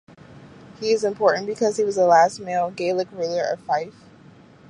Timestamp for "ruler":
3.11-3.43